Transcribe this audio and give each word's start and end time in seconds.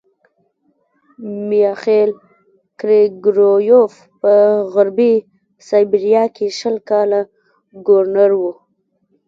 میخایل 1.49 2.09
ګریګورویوف 2.79 3.93
په 4.21 4.31
غربي 4.73 5.13
سایبیریا 5.67 6.23
کې 6.35 6.47
شل 6.59 6.77
کاله 6.89 7.21
ګورنر 7.87 8.31
وو. 8.39 8.51